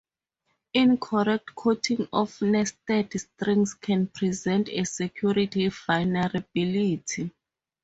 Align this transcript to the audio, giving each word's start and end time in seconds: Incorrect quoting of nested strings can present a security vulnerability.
Incorrect 0.73 1.53
quoting 1.53 2.07
of 2.11 2.41
nested 2.41 3.13
strings 3.21 3.75
can 3.75 4.07
present 4.07 4.67
a 4.69 4.83
security 4.83 5.67
vulnerability. 5.69 7.29